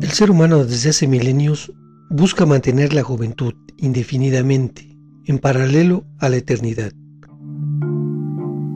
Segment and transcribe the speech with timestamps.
[0.00, 1.72] El ser humano desde hace milenios
[2.10, 6.92] busca mantener la juventud indefinidamente, en paralelo a la eternidad.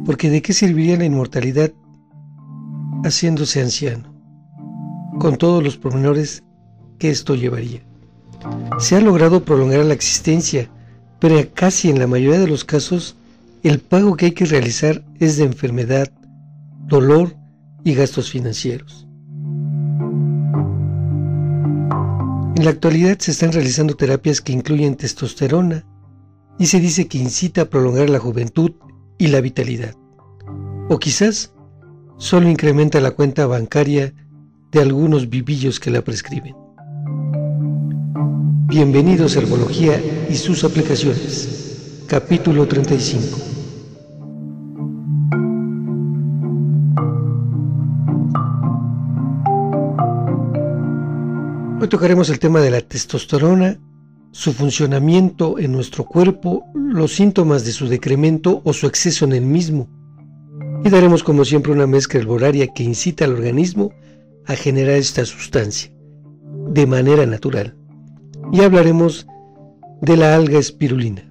[0.05, 1.73] Porque ¿de qué serviría la inmortalidad
[3.05, 4.13] haciéndose anciano?
[5.21, 6.43] Con todos los pormenores
[6.99, 7.87] que esto llevaría.
[8.79, 10.71] Se ha logrado prolongar la existencia,
[11.21, 13.17] pero casi en la mayoría de los casos
[13.63, 16.11] el pago que hay que realizar es de enfermedad,
[16.87, 17.35] dolor
[17.85, 19.07] y gastos financieros.
[22.57, 25.85] En la actualidad se están realizando terapias que incluyen testosterona
[26.59, 28.73] y se dice que incita a prolongar la juventud
[29.17, 29.95] y la vitalidad.
[30.89, 31.53] O quizás
[32.17, 34.13] solo incrementa la cuenta bancaria
[34.73, 36.55] de algunos vivillos que la prescriben.
[38.71, 42.05] Bienvenidos a Herbología y sus aplicaciones.
[42.07, 43.39] Capítulo 35.
[51.81, 53.81] Hoy tocaremos el tema de la testosterona,
[54.33, 59.47] su funcionamiento en nuestro cuerpo, los síntomas de su decremento o su exceso en el
[59.47, 59.89] mismo.
[60.85, 63.93] Y daremos como siempre una mezcla herbolaria que incita al organismo
[64.45, 65.91] a generar esta sustancia
[66.69, 67.75] de manera natural.
[68.53, 69.27] Y hablaremos
[70.01, 71.23] de la alga espirulina.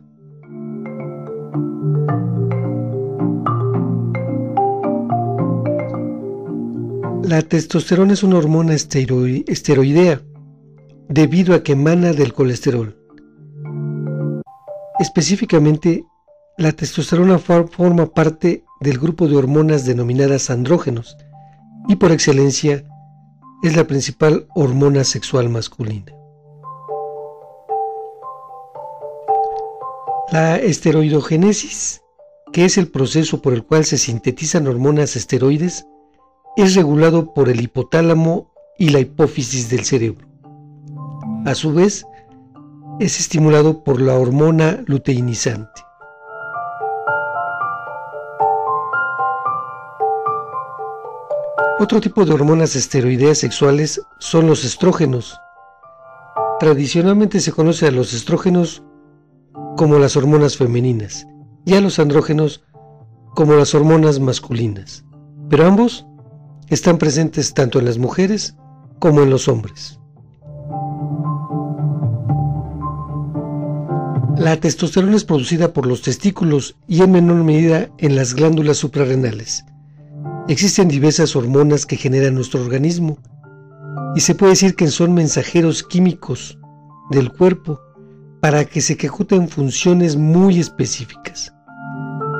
[7.24, 10.22] La testosterona es una hormona esteroidea
[11.10, 12.96] debido a que emana del colesterol.
[15.00, 16.06] Específicamente,
[16.58, 21.18] la testosterona forma parte del grupo de hormonas denominadas andrógenos
[21.88, 22.84] y por excelencia
[23.64, 26.17] es la principal hormona sexual masculina.
[30.30, 32.02] La esteroidogénesis,
[32.52, 35.86] que es el proceso por el cual se sintetizan hormonas esteroides,
[36.58, 40.28] es regulado por el hipotálamo y la hipófisis del cerebro.
[41.46, 42.06] A su vez,
[43.00, 45.82] es estimulado por la hormona luteinizante.
[51.80, 55.40] Otro tipo de hormonas esteroideas sexuales son los estrógenos.
[56.60, 58.84] Tradicionalmente se conoce a los estrógenos
[59.78, 61.28] como las hormonas femeninas
[61.64, 62.64] y a los andrógenos
[63.36, 65.06] como las hormonas masculinas,
[65.50, 66.06] pero ambos
[66.68, 68.58] están presentes tanto en las mujeres
[69.00, 70.00] como en los hombres.
[74.38, 79.64] La testosterona es producida por los testículos y en menor medida en las glándulas suprarrenales.
[80.48, 83.18] Existen diversas hormonas que generan nuestro organismo
[84.16, 86.58] y se puede decir que son mensajeros químicos
[87.12, 87.80] del cuerpo
[88.42, 91.54] para que se ejecuten funciones muy específicas.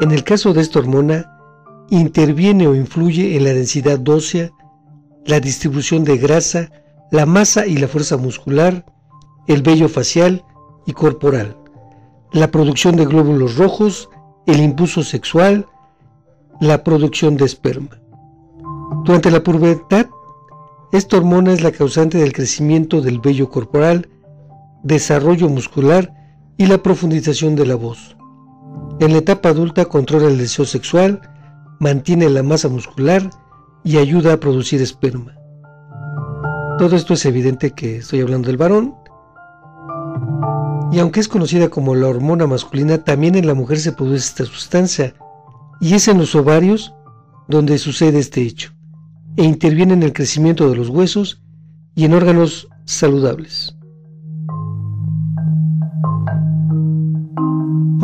[0.02, 1.32] En el caso de esta hormona,
[1.90, 4.52] interviene o influye en la densidad ósea,
[5.26, 6.70] la distribución de grasa,
[7.12, 8.86] la masa y la fuerza muscular,
[9.48, 10.44] el vello facial
[10.86, 11.58] y corporal
[12.32, 14.10] la producción de glóbulos rojos,
[14.46, 15.66] el impulso sexual,
[16.60, 18.00] la producción de esperma.
[19.06, 20.08] Durante la pubertad,
[20.92, 24.10] esta hormona es la causante del crecimiento del vello corporal,
[24.88, 26.14] desarrollo muscular
[26.58, 28.18] y la profundización de la voz.
[29.00, 31.22] En la etapa adulta controla el deseo sexual,
[31.80, 33.30] mantiene la masa muscular
[33.84, 35.34] y ayuda a producir esperma.
[36.80, 38.96] Todo esto es evidente que estoy hablando del varón,
[40.92, 44.46] y aunque es conocida como la hormona masculina, también en la mujer se produce esta
[44.46, 45.14] sustancia,
[45.82, 46.94] y es en los ovarios
[47.48, 48.72] donde sucede este hecho,
[49.36, 51.44] e interviene en el crecimiento de los huesos
[51.94, 53.77] y en órganos saludables.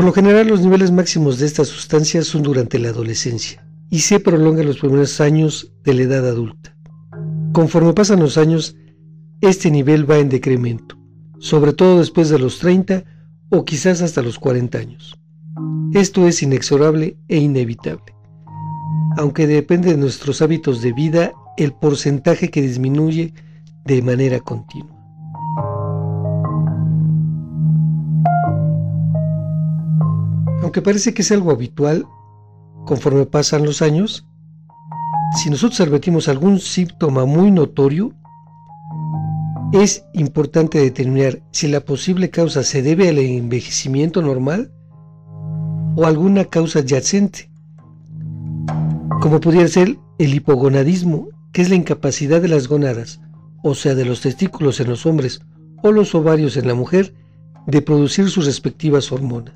[0.03, 4.19] Por lo general, los niveles máximos de esta sustancia son durante la adolescencia y se
[4.19, 6.75] prolonga en los primeros años de la edad adulta.
[7.53, 8.75] Conforme pasan los años,
[9.39, 10.97] este nivel va en decremento
[11.39, 13.05] sobre todo después de los 30
[13.49, 15.17] o quizás hasta los 40 años.
[15.93, 18.13] Esto es inexorable e inevitable.
[19.15, 23.33] Aunque depende de nuestros hábitos de vida el porcentaje que disminuye
[23.85, 24.92] de manera continua.
[30.73, 32.07] Aunque parece que es algo habitual,
[32.87, 34.25] conforme pasan los años,
[35.37, 38.11] si nosotros advertimos algún síntoma muy notorio,
[39.71, 44.71] es importante determinar si la posible causa se debe al envejecimiento normal
[45.95, 47.51] o alguna causa adyacente,
[49.21, 53.21] como pudiera ser el hipogonadismo, que es la incapacidad de las gónadas,
[53.61, 55.39] o sea, de los testículos en los hombres
[55.83, 57.13] o los ovarios en la mujer,
[57.67, 59.53] de producir sus respectivas hormonas.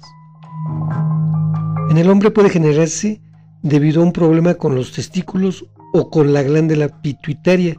[1.98, 3.20] En el hombre puede generarse
[3.64, 7.76] debido a un problema con los testículos o con la glándula pituitaria,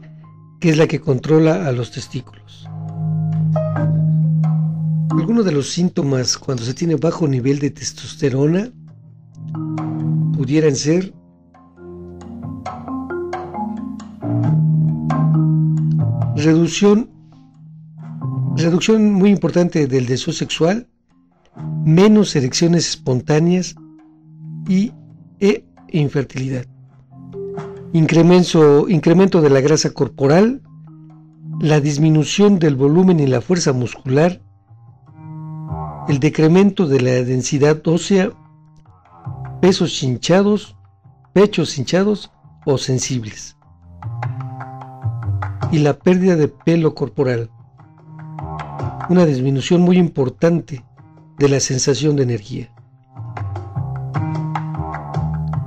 [0.58, 2.68] que es la que controla a los testículos.
[5.10, 8.72] Algunos de los síntomas cuando se tiene bajo nivel de testosterona
[10.36, 11.14] pudieran ser
[16.34, 17.08] reducción,
[18.56, 20.88] reducción muy importante del deseo sexual,
[21.84, 23.76] menos erecciones espontáneas
[24.68, 24.92] y
[25.40, 26.66] e infertilidad.
[27.92, 30.62] Incremento, incremento de la grasa corporal,
[31.60, 34.40] la disminución del volumen y la fuerza muscular,
[36.08, 38.30] el decremento de la densidad ósea,
[39.60, 40.76] pesos hinchados,
[41.32, 42.30] pechos hinchados
[42.64, 43.56] o sensibles
[45.70, 47.50] y la pérdida de pelo corporal.
[49.08, 50.84] Una disminución muy importante
[51.38, 52.72] de la sensación de energía.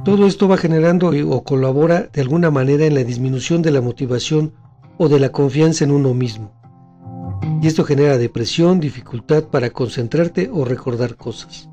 [0.04, 4.52] Todo esto va generando o colabora de alguna manera en la disminución de la motivación
[4.98, 6.52] o de la confianza en uno mismo.
[7.62, 11.70] Y esto genera depresión, dificultad para concentrarte o recordar cosas.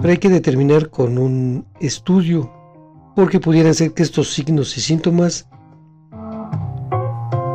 [0.00, 2.50] Pero hay que determinar con un estudio
[3.14, 5.46] porque pudieran ser que estos signos y síntomas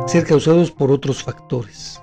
[0.06, 2.00] ser causados por otros factores.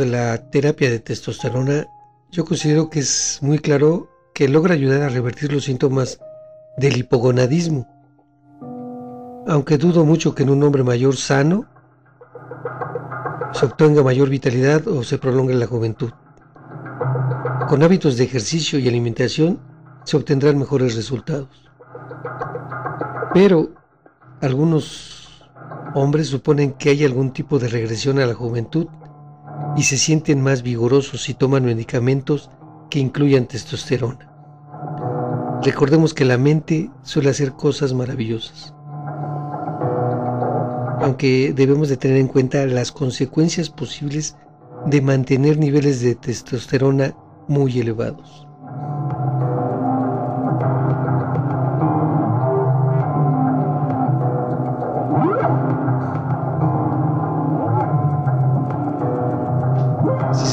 [0.00, 1.86] De la terapia de testosterona,
[2.30, 6.18] yo considero que es muy claro que logra ayudar a revertir los síntomas
[6.76, 7.86] del hipogonadismo.
[9.46, 11.66] Aunque dudo mucho que en un hombre mayor sano
[13.52, 16.10] se obtenga mayor vitalidad o se prolongue la juventud.
[17.68, 19.60] Con hábitos de ejercicio y alimentación
[20.04, 21.70] se obtendrán mejores resultados.
[23.34, 23.70] Pero
[24.40, 25.46] algunos
[25.94, 28.86] hombres suponen que hay algún tipo de regresión a la juventud
[29.76, 32.50] y se sienten más vigorosos si toman medicamentos
[32.90, 34.30] que incluyan testosterona.
[35.62, 38.74] Recordemos que la mente suele hacer cosas maravillosas,
[41.00, 44.36] aunque debemos de tener en cuenta las consecuencias posibles
[44.86, 47.14] de mantener niveles de testosterona
[47.48, 48.49] muy elevados.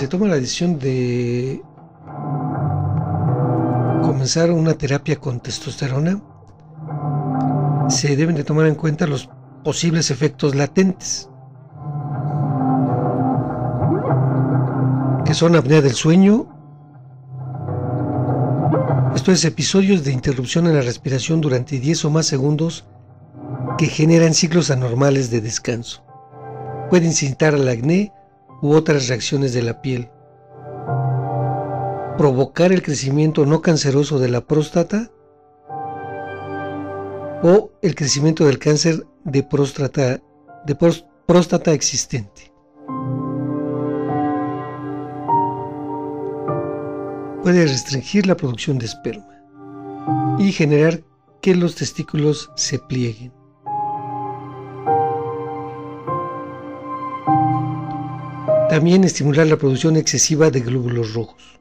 [0.06, 1.64] Toma la decisión de
[4.04, 6.22] comenzar una terapia con testosterona,
[7.90, 9.28] se deben de tomar en cuenta los
[9.64, 11.30] posibles efectos latentes,
[15.26, 16.48] que son apnea del sueño,
[19.16, 22.86] esto es episodios de interrupción en la respiración durante 10 o más segundos
[23.80, 26.04] que generan ciclos anormales de descanso.
[26.90, 28.14] Puede incitar al acné
[28.62, 30.10] u otras reacciones de la piel.
[32.18, 35.12] Provocar el crecimiento no canceroso de la próstata
[37.44, 40.20] o el crecimiento del cáncer de próstata,
[40.66, 40.78] de
[41.26, 42.52] próstata existente.
[47.44, 49.38] Puede restringir la producción de esperma
[50.40, 51.02] y generar
[51.42, 53.37] que los testículos se plieguen.
[58.78, 61.60] También estimular la producción excesiva de glóbulos rojos.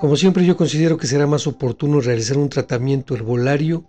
[0.00, 3.84] Como siempre yo considero que será más oportuno realizar un tratamiento herbolario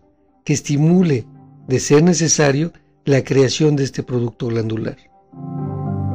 [0.46, 1.26] que estimule,
[1.68, 2.72] de ser necesario,
[3.04, 4.98] la creación de este producto glandular,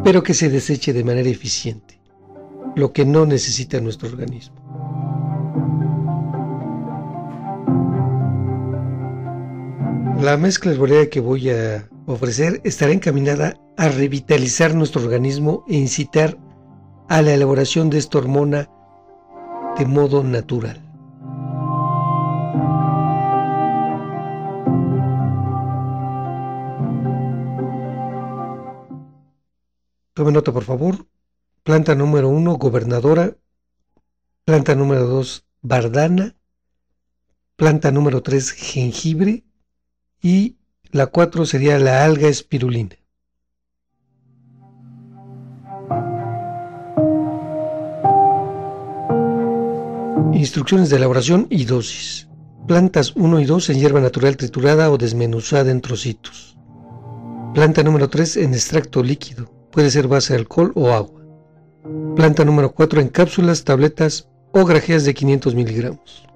[0.04, 2.00] pero que se deseche de manera eficiente,
[2.76, 4.54] lo que no necesita nuestro organismo.
[10.22, 16.38] La mezcla herbolaria que voy a ofrecer estará encaminada a revitalizar nuestro organismo e incitar
[17.08, 18.70] a la elaboración de esta hormona
[19.78, 20.80] de modo natural.
[30.14, 31.06] Tome nota, por favor.
[31.62, 33.36] Planta número uno, gobernadora.
[34.44, 36.36] Planta número dos, bardana.
[37.56, 39.44] Planta número tres, jengibre.
[40.20, 40.58] Y
[40.92, 42.96] la cuatro sería la alga espirulina.
[50.34, 52.28] Instrucciones de elaboración y dosis.
[52.68, 56.58] Plantas 1 y 2 en hierba natural triturada o desmenuzada en trocitos.
[57.54, 59.50] Planta número 3 en extracto líquido.
[59.70, 61.22] Puede ser base de alcohol o agua.
[62.14, 66.31] Planta número 4 en cápsulas, tabletas o grajeas de 500 miligramos.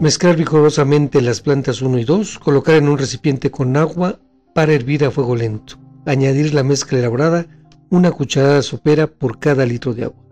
[0.00, 4.20] Mezclar vigorosamente las plantas 1 y 2, colocar en un recipiente con agua
[4.54, 5.74] para hervir a fuego lento.
[6.06, 7.46] Añadir la mezcla elaborada
[7.90, 10.22] una cucharada sopera por cada litro de agua.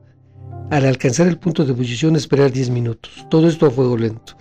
[0.70, 4.34] Al alcanzar el punto de ebullición esperar 10 minutos, todo esto a fuego lento.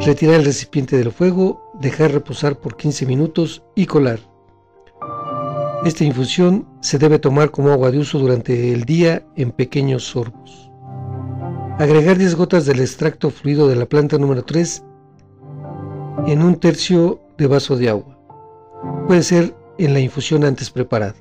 [0.00, 4.20] Retirar el recipiente del fuego, dejar reposar por 15 minutos y colar.
[5.84, 10.67] Esta infusión se debe tomar como agua de uso durante el día en pequeños sorbos.
[11.78, 14.82] Agregar 10 gotas del extracto fluido de la planta número 3
[16.26, 18.18] en un tercio de vaso de agua.
[19.06, 21.14] Puede ser en la infusión antes preparada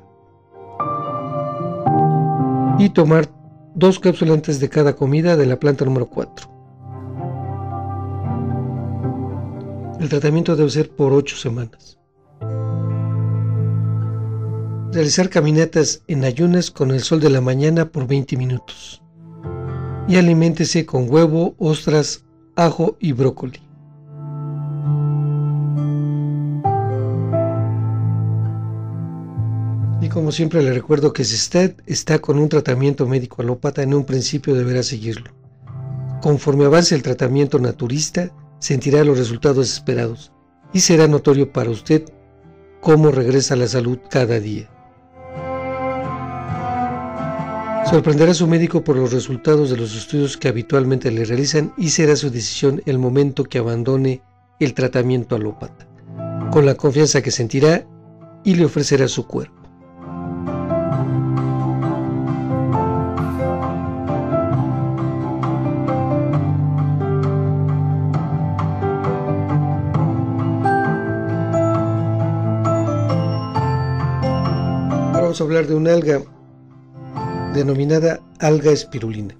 [2.79, 3.29] y tomar
[3.75, 6.49] dos cápsulas antes de cada comida de la planta número 4.
[9.99, 11.99] El tratamiento debe ser por 8 semanas.
[14.91, 19.03] Realizar caminatas en ayunas con el sol de la mañana por 20 minutos.
[20.07, 22.23] Y aliméntese con huevo, ostras,
[22.55, 23.67] ajo y brócoli.
[30.17, 34.03] como siempre le recuerdo que si usted está con un tratamiento médico alópata, en un
[34.03, 35.31] principio deberá seguirlo.
[36.23, 40.31] Conforme avance el tratamiento naturista, sentirá los resultados esperados
[40.73, 42.03] y será notorio para usted
[42.81, 44.67] cómo regresa la salud cada día.
[47.89, 51.91] Sorprenderá a su médico por los resultados de los estudios que habitualmente le realizan y
[51.91, 54.21] será su decisión el momento que abandone
[54.59, 55.87] el tratamiento alópata,
[56.51, 57.87] con la confianza que sentirá
[58.43, 59.55] y le ofrecerá su cuerpo.
[75.13, 76.21] vamos a hablar de una alga
[77.57, 79.35] denominada alga espirulina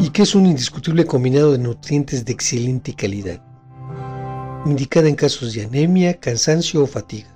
[0.00, 3.40] y que es un indiscutible combinado de nutrientes de excelente calidad,
[4.66, 7.28] indicada en casos de anemia, cansancio o fatiga.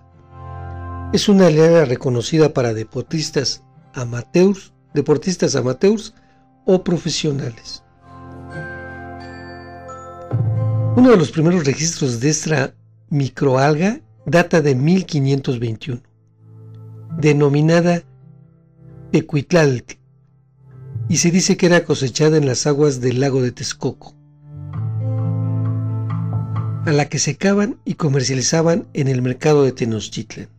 [1.12, 3.62] Es una alga reconocida para deportistas
[3.94, 6.12] amateurs, deportistas amateurs
[6.64, 7.84] o profesionales.
[10.96, 12.74] Uno de los primeros registros de esta
[13.10, 16.02] microalga data de 1521
[17.18, 18.02] denominada
[19.16, 19.98] Tecuitlalti,
[21.08, 24.14] y se dice que era cosechada en las aguas del lago de Texcoco,
[26.84, 30.50] a la que secaban y comercializaban en el mercado de Tenochtitlan.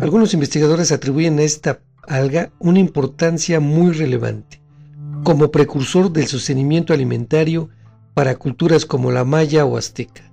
[0.00, 4.60] Algunos investigadores atribuyen a esta alga una importancia muy relevante,
[5.22, 7.68] como precursor del sostenimiento alimentario
[8.12, 10.32] para culturas como la maya o azteca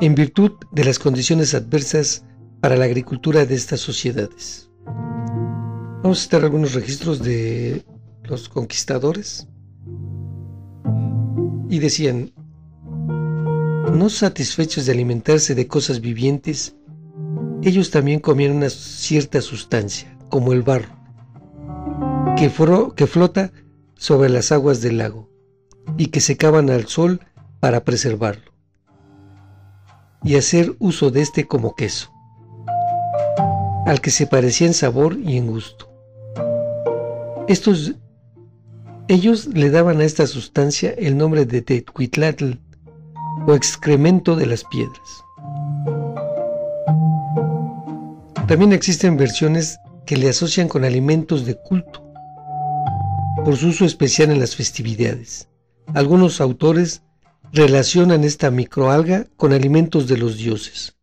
[0.00, 2.24] en virtud de las condiciones adversas
[2.60, 4.70] para la agricultura de estas sociedades.
[6.02, 7.84] Vamos a citar algunos registros de
[8.24, 9.48] los conquistadores.
[11.70, 12.32] Y decían,
[13.92, 16.76] no satisfechos de alimentarse de cosas vivientes,
[17.62, 20.96] ellos también comían una cierta sustancia, como el barro,
[22.36, 22.50] que,
[22.96, 23.52] que flota
[23.96, 25.28] sobre las aguas del lago
[25.96, 27.20] y que secaban al sol
[27.60, 28.52] para preservarlo
[30.22, 32.12] y hacer uso de este como queso,
[33.86, 35.88] al que se parecía en sabor y en gusto.
[37.48, 37.94] Estos,
[39.08, 42.52] ellos le daban a esta sustancia el nombre de Tecuitlatl
[43.46, 45.24] o excremento de las piedras.
[48.46, 52.02] También existen versiones que le asocian con alimentos de culto,
[53.44, 55.48] por su uso especial en las festividades.
[55.94, 57.02] Algunos autores
[57.52, 60.96] relacionan esta microalga con alimentos de los dioses,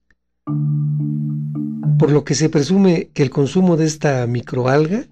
[1.98, 5.06] por lo que se presume que el consumo de esta microalga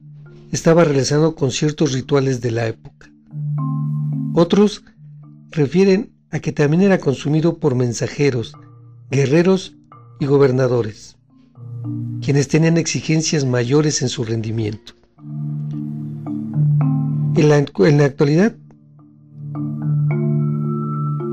[0.51, 3.11] estaba relacionado con ciertos rituales de la época.
[4.33, 4.83] Otros
[5.51, 8.53] refieren a que también era consumido por mensajeros,
[9.09, 9.75] guerreros
[10.19, 11.17] y gobernadores,
[12.21, 14.93] quienes tenían exigencias mayores en su rendimiento.
[17.35, 18.55] En la, en la actualidad,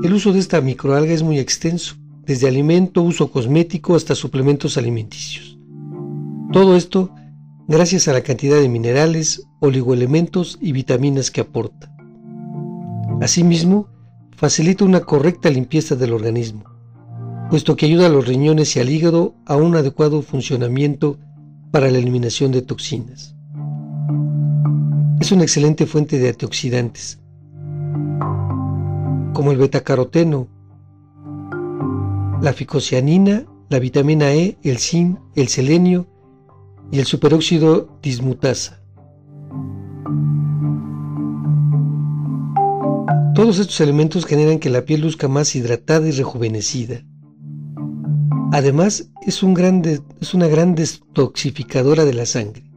[0.03, 5.57] El uso de esta microalga es muy extenso, desde alimento, uso cosmético hasta suplementos alimenticios.
[6.51, 7.11] Todo esto
[7.67, 11.95] gracias a la cantidad de minerales, oligoelementos y vitaminas que aporta.
[13.21, 13.87] Asimismo,
[14.35, 16.63] facilita una correcta limpieza del organismo,
[17.49, 21.19] puesto que ayuda a los riñones y al hígado a un adecuado funcionamiento
[21.71, 23.35] para la eliminación de toxinas.
[25.19, 27.19] Es una excelente fuente de antioxidantes,
[29.33, 30.47] como el betacaroteno,
[32.41, 36.07] la ficocianina, la vitamina E, el zinc, el selenio
[36.91, 38.81] y el superóxido dismutasa.
[43.35, 47.05] Todos estos elementos generan que la piel luzca más hidratada y rejuvenecida.
[48.51, 49.55] Además, es, un
[50.19, 52.69] es una gran detoxificadora de la sangre,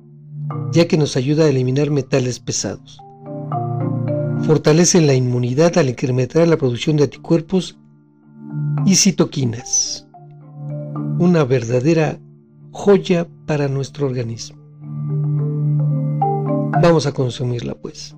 [0.73, 2.99] ya que nos ayuda a eliminar metales pesados.
[4.47, 7.79] Fortalece la inmunidad al incrementar la producción de anticuerpos
[8.87, 10.07] y citoquinas.
[11.19, 12.19] Una verdadera
[12.71, 14.59] joya para nuestro organismo.
[16.83, 18.17] Vamos a consumirla pues.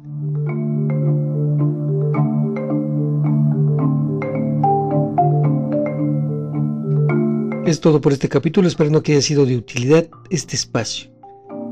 [7.66, 11.11] Es todo por este capítulo, esperando que haya sido de utilidad este espacio,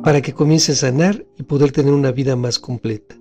[0.03, 3.17] para que comience a sanar y poder tener una vida más completa,